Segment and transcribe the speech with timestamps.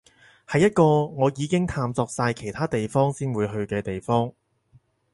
[0.47, 4.33] 係一個我已經探索晒其他地方先會去嘅地方